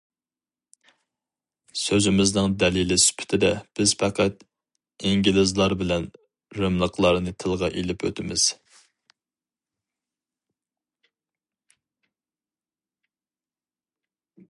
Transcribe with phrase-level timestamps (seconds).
[1.81, 4.41] سۆزىمىزنىڭ دەلىلى سۈپىتىدە بىز پەقەت
[5.09, 6.07] ئىنگلىزلار بىلەن
[6.61, 8.47] رىملىقلارنى تىلغا ئېلىپ ئۆتىمىز.